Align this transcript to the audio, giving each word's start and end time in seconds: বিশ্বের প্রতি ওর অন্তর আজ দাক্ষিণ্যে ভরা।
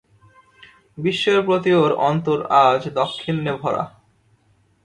বিশ্বের 0.97 1.39
প্রতি 1.45 1.71
ওর 1.73 1.91
অন্তর 2.09 2.39
আজ 2.63 2.81
দাক্ষিণ্যে 2.97 3.53
ভরা। 3.61 3.83